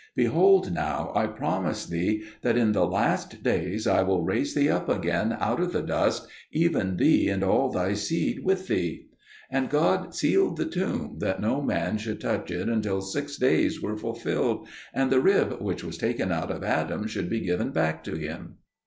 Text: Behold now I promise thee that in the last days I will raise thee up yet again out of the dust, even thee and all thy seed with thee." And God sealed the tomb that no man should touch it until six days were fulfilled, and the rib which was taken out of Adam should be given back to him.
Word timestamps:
Behold 0.15 0.73
now 0.73 1.11
I 1.13 1.27
promise 1.27 1.85
thee 1.85 2.23
that 2.41 2.57
in 2.57 2.71
the 2.71 2.87
last 2.87 3.43
days 3.43 3.85
I 3.85 4.01
will 4.01 4.23
raise 4.23 4.55
thee 4.55 4.67
up 4.67 4.87
yet 4.89 4.97
again 4.97 5.37
out 5.39 5.59
of 5.59 5.73
the 5.73 5.83
dust, 5.83 6.27
even 6.51 6.97
thee 6.97 7.27
and 7.29 7.43
all 7.43 7.69
thy 7.69 7.93
seed 7.93 8.43
with 8.43 8.67
thee." 8.67 9.09
And 9.51 9.69
God 9.69 10.15
sealed 10.15 10.57
the 10.57 10.65
tomb 10.65 11.17
that 11.19 11.39
no 11.39 11.61
man 11.61 11.99
should 11.99 12.19
touch 12.19 12.49
it 12.49 12.67
until 12.67 13.01
six 13.01 13.37
days 13.37 13.79
were 13.79 13.95
fulfilled, 13.95 14.67
and 14.91 15.11
the 15.11 15.19
rib 15.21 15.61
which 15.61 15.83
was 15.83 15.99
taken 15.99 16.31
out 16.31 16.49
of 16.49 16.63
Adam 16.63 17.05
should 17.05 17.29
be 17.29 17.41
given 17.45 17.69
back 17.69 18.03
to 18.05 18.15
him. 18.15 18.55